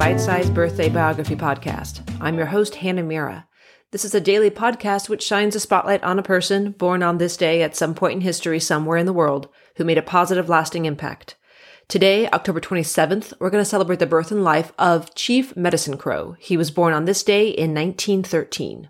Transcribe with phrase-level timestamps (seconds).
[0.00, 2.00] Bite Sized Birthday Biography Podcast.
[2.22, 3.46] I'm your host, Hannah Mira.
[3.90, 7.36] This is a daily podcast which shines a spotlight on a person born on this
[7.36, 10.86] day at some point in history somewhere in the world who made a positive, lasting
[10.86, 11.36] impact.
[11.86, 16.34] Today, October 27th, we're going to celebrate the birth and life of Chief Medicine Crow.
[16.38, 18.88] He was born on this day in 1913.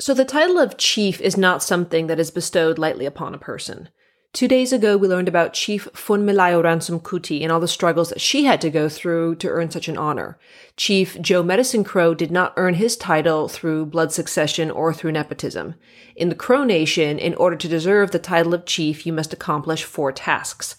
[0.00, 3.90] So, the title of chief is not something that is bestowed lightly upon a person.
[4.32, 8.20] Two days ago, we learned about Chief Funmilayo Ransome Kuti and all the struggles that
[8.22, 10.38] she had to go through to earn such an honor.
[10.74, 15.74] Chief Joe Medicine Crow did not earn his title through blood succession or through nepotism.
[16.16, 19.84] In the Crow Nation, in order to deserve the title of chief, you must accomplish
[19.84, 20.76] four tasks.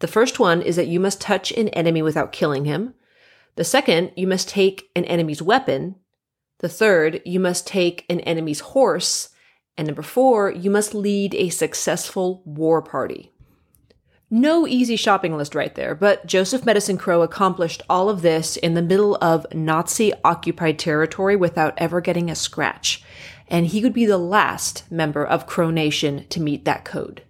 [0.00, 2.94] The first one is that you must touch an enemy without killing him.
[3.54, 5.94] The second, you must take an enemy's weapon.
[6.58, 9.28] The third, you must take an enemy's horse.
[9.76, 13.32] And number four, you must lead a successful war party.
[14.30, 18.74] No easy shopping list right there, but Joseph Medicine Crow accomplished all of this in
[18.74, 23.04] the middle of Nazi occupied territory without ever getting a scratch.
[23.46, 27.22] And he would be the last member of Crow Nation to meet that code.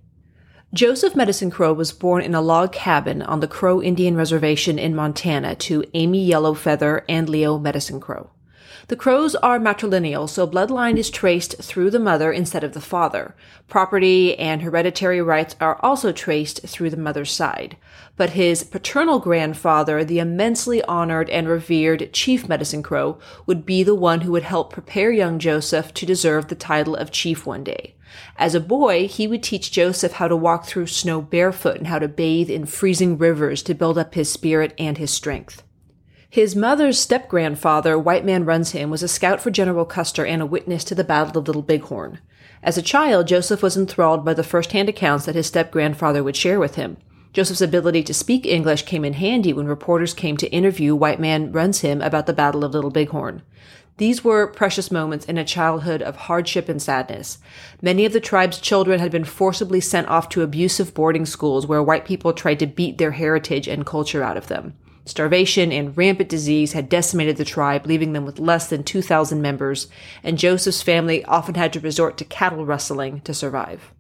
[0.72, 4.94] Joseph Medicine Crow was born in a log cabin on the Crow Indian Reservation in
[4.94, 8.30] Montana to Amy Yellowfeather and Leo Medicine Crow.
[8.88, 13.34] The crows are matrilineal, so bloodline is traced through the mother instead of the father.
[13.66, 17.76] Property and hereditary rights are also traced through the mother's side.
[18.16, 23.94] But his paternal grandfather, the immensely honored and revered Chief Medicine Crow, would be the
[23.94, 27.96] one who would help prepare young Joseph to deserve the title of chief one day.
[28.36, 31.98] As a boy, he would teach Joseph how to walk through snow barefoot and how
[31.98, 35.64] to bathe in freezing rivers to build up his spirit and his strength.
[36.28, 40.42] His mother's step grandfather, White Man Runs Him, was a scout for General Custer and
[40.42, 42.18] a witness to the Battle of Little Bighorn.
[42.62, 46.24] As a child, Joseph was enthralled by the first hand accounts that his step grandfather
[46.24, 46.96] would share with him.
[47.32, 51.52] Joseph's ability to speak English came in handy when reporters came to interview White Man
[51.52, 53.42] Runs Him about the Battle of Little Bighorn.
[53.98, 57.38] These were precious moments in a childhood of hardship and sadness.
[57.80, 61.82] Many of the tribe's children had been forcibly sent off to abusive boarding schools where
[61.82, 64.74] white people tried to beat their heritage and culture out of them.
[65.06, 69.86] Starvation and rampant disease had decimated the tribe, leaving them with less than 2,000 members,
[70.24, 73.92] and Joseph's family often had to resort to cattle rustling to survive.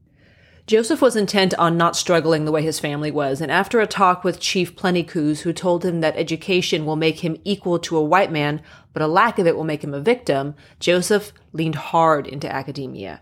[0.66, 4.24] Joseph was intent on not struggling the way his family was, and after a talk
[4.24, 8.04] with Chief Plenty Coups, who told him that education will make him equal to a
[8.04, 8.60] white man,
[8.96, 13.20] but a lack of it will make him a victim, Joseph leaned hard into academia.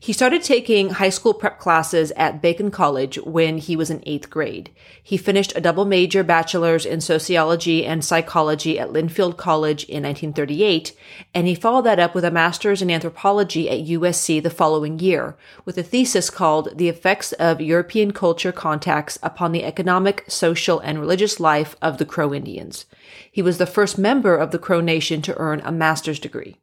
[0.00, 4.30] He started taking high school prep classes at Bacone College when he was in eighth
[4.30, 4.70] grade.
[5.00, 10.92] He finished a double major bachelor's in sociology and psychology at Linfield College in 1938,
[11.32, 15.36] and he followed that up with a master's in anthropology at USC the following year,
[15.64, 20.98] with a thesis called The Effects of European Culture Contacts Upon the Economic, Social, and
[20.98, 22.86] Religious Life of the Crow Indians.
[23.30, 26.56] He was the first member of the Crow Nation to earn a master's degree.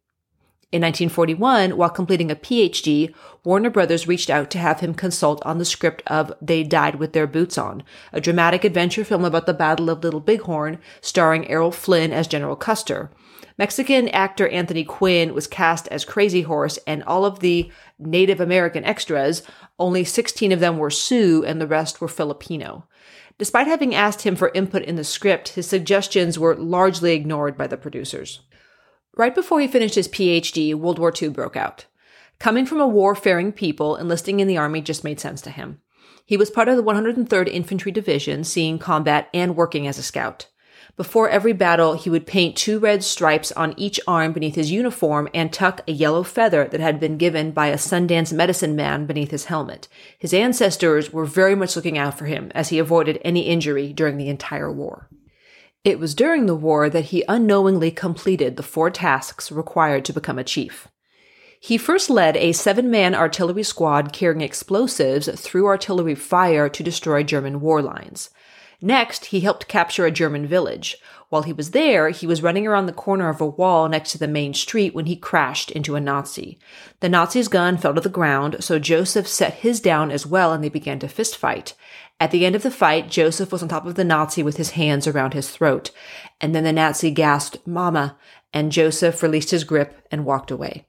[0.71, 3.11] In 1941, while completing a PhD,
[3.43, 7.13] Warner Brothers reached out to have him consult on the script of They Died with
[7.13, 7.81] Their Boots On,
[8.13, 12.55] a dramatic adventure film about the Battle of Little Bighorn, starring Errol Flynn as General
[12.55, 13.09] Custer.
[13.57, 18.85] Mexican actor Anthony Quinn was cast as Crazy Horse, and all of the Native American
[18.85, 19.41] extras,
[19.79, 22.87] only 16 of them were Sioux and the rest were Filipino.
[23.39, 27.67] Despite having asked him for input in the script, his suggestions were largely ignored by
[27.67, 28.41] the producers.
[29.15, 31.85] Right before he finished his PhD, World War II broke out.
[32.37, 35.79] Coming from a warfaring people, enlisting in the army just made sense to him.
[36.25, 40.47] He was part of the 103rd Infantry Division, seeing combat and working as a scout.
[40.99, 45.29] Before every battle, he would paint two red stripes on each arm beneath his uniform
[45.33, 49.31] and tuck a yellow feather that had been given by a Sundance medicine man beneath
[49.31, 49.87] his helmet.
[50.17, 54.17] His ancestors were very much looking out for him as he avoided any injury during
[54.17, 55.07] the entire war.
[55.85, 60.37] It was during the war that he unknowingly completed the four tasks required to become
[60.37, 60.89] a chief.
[61.61, 67.23] He first led a seven man artillery squad carrying explosives through artillery fire to destroy
[67.23, 68.31] German war lines.
[68.81, 70.97] Next, he helped capture a German village.
[71.29, 74.17] While he was there, he was running around the corner of a wall next to
[74.17, 76.57] the main street when he crashed into a Nazi.
[77.01, 80.63] The Nazi's gun fell to the ground, so Joseph set his down as well and
[80.63, 81.75] they began to fist fight.
[82.19, 84.71] At the end of the fight, Joseph was on top of the Nazi with his
[84.71, 85.91] hands around his throat.
[86.41, 88.17] And then the Nazi gasped, Mama,
[88.51, 90.85] and Joseph released his grip and walked away.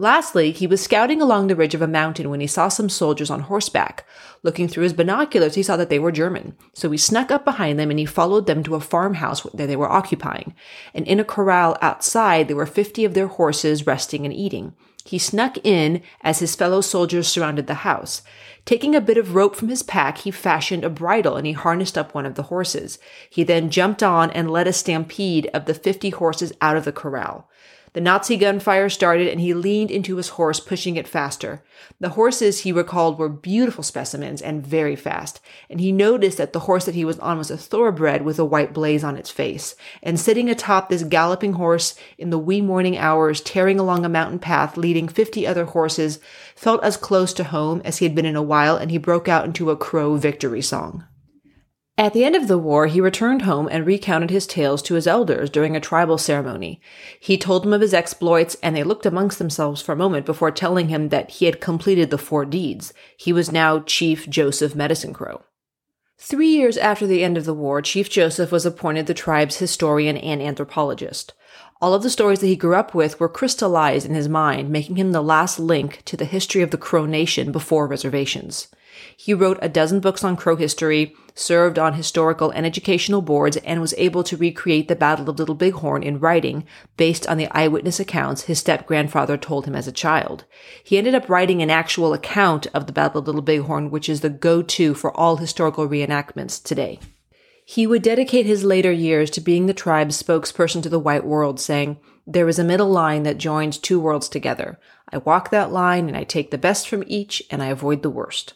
[0.00, 3.30] Lastly, he was scouting along the ridge of a mountain when he saw some soldiers
[3.30, 4.06] on horseback.
[4.44, 6.56] Looking through his binoculars, he saw that they were German.
[6.72, 9.74] So he snuck up behind them and he followed them to a farmhouse that they
[9.74, 10.54] were occupying.
[10.94, 14.72] And in a corral outside, there were 50 of their horses resting and eating.
[15.04, 18.22] He snuck in as his fellow soldiers surrounded the house.
[18.66, 21.98] Taking a bit of rope from his pack, he fashioned a bridle and he harnessed
[21.98, 23.00] up one of the horses.
[23.28, 26.92] He then jumped on and led a stampede of the 50 horses out of the
[26.92, 27.48] corral.
[27.94, 31.62] The Nazi gunfire started and he leaned into his horse, pushing it faster.
[32.00, 35.40] The horses, he recalled, were beautiful specimens and very fast,
[35.70, 38.44] and he noticed that the horse that he was on was a thoroughbred with a
[38.44, 39.74] white blaze on its face.
[40.02, 44.38] And sitting atop this galloping horse in the wee morning hours, tearing along a mountain
[44.38, 46.20] path leading fifty other horses,
[46.54, 49.28] felt as close to home as he had been in a while, and he broke
[49.28, 51.04] out into a crow victory song.
[51.98, 55.08] At the end of the war, he returned home and recounted his tales to his
[55.08, 56.80] elders during a tribal ceremony.
[57.18, 60.52] He told them of his exploits, and they looked amongst themselves for a moment before
[60.52, 62.94] telling him that he had completed the four deeds.
[63.16, 65.42] He was now Chief Joseph Medicine Crow.
[66.20, 70.16] Three years after the end of the war, Chief Joseph was appointed the tribe's historian
[70.16, 71.34] and anthropologist.
[71.80, 74.96] All of the stories that he grew up with were crystallized in his mind, making
[74.96, 78.68] him the last link to the history of the Crow Nation before reservations.
[79.16, 83.80] He wrote a dozen books on Crow history, served on historical and educational boards, and
[83.80, 86.64] was able to recreate the Battle of Little Bighorn in writing
[86.96, 90.44] based on the eyewitness accounts his step grandfather told him as a child.
[90.82, 94.20] He ended up writing an actual account of the Battle of Little Bighorn, which is
[94.20, 96.98] the go to for all historical reenactments today.
[97.64, 101.60] He would dedicate his later years to being the tribe's spokesperson to the white world,
[101.60, 104.78] saying, There is a middle line that joins two worlds together.
[105.12, 108.08] I walk that line and I take the best from each and I avoid the
[108.08, 108.54] worst.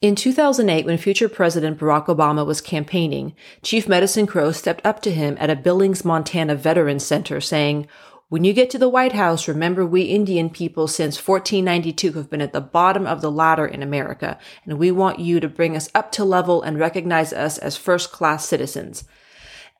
[0.00, 3.34] In 2008, when future President Barack Obama was campaigning,
[3.64, 7.88] Chief Medicine Crow stepped up to him at a Billings, Montana Veterans Center saying,
[8.28, 12.40] when you get to the White House, remember we Indian people since 1492 have been
[12.40, 15.88] at the bottom of the ladder in America, and we want you to bring us
[15.96, 19.02] up to level and recognize us as first class citizens.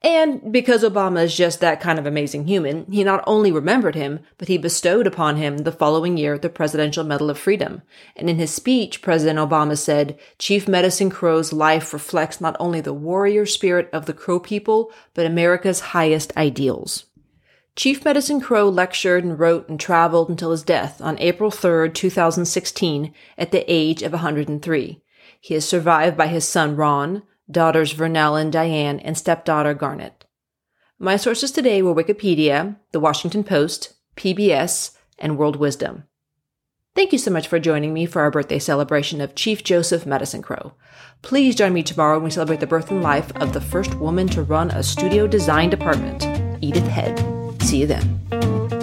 [0.01, 4.21] And because Obama is just that kind of amazing human, he not only remembered him,
[4.37, 7.83] but he bestowed upon him the following year the Presidential Medal of Freedom.
[8.15, 12.93] And in his speech, President Obama said, Chief Medicine Crow's life reflects not only the
[12.93, 17.07] warrior spirit of the Crow people, but America's highest ideals.
[17.75, 23.13] Chief Medicine Crow lectured and wrote and traveled until his death on April 3, 2016,
[23.37, 25.03] at the age of 103.
[25.41, 30.25] He is survived by his son Ron, daughters Vernell and Diane, and stepdaughter Garnet.
[30.99, 36.05] My sources today were Wikipedia, The Washington Post, PBS, and World Wisdom.
[36.95, 40.43] Thank you so much for joining me for our birthday celebration of Chief Joseph Medicine
[40.43, 40.73] Crow.
[41.23, 44.27] Please join me tomorrow when we celebrate the birth and life of the first woman
[44.29, 46.25] to run a studio design department,
[46.61, 47.17] Edith Head.
[47.63, 48.78] See you then.